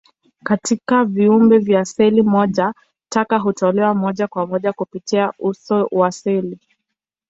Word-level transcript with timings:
Katika 0.43 1.05
viumbe 1.05 1.57
vya 1.57 1.85
seli 1.85 2.21
moja, 2.21 2.73
taka 3.09 3.37
hutolewa 3.37 3.93
moja 3.95 4.27
kwa 4.27 4.47
moja 4.47 4.73
kupitia 4.73 5.33
uso 5.39 5.87
wa 5.91 6.11
seli. 6.11 6.59